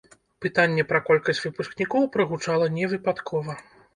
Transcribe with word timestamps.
Пытанне 0.45 0.85
пра 0.91 1.01
колькасць 1.09 1.41
выпускнікоў 1.49 2.07
прагучала 2.17 2.71
невыпадкова. 2.79 3.59